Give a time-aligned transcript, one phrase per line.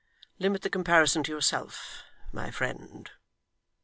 [0.39, 2.01] Limit the comparison to yourself,
[2.31, 3.11] my friend.